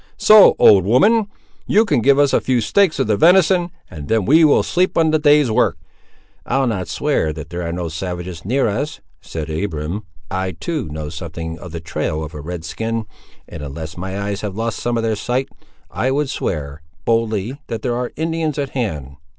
[0.17, 1.27] So, old woman,
[1.67, 4.97] you can give us a few steaks of the venison, and then we will sleep
[4.97, 5.77] on the day's work."
[6.43, 10.01] "I'll not swear there are no savages near us," said Abiram.
[10.31, 13.05] "I, too, know something of the trail of a red skin;
[13.47, 15.49] and, unless my eyes have lost some of their sight,
[15.91, 19.17] I would swear, boldly, that there ar' Indians at hand.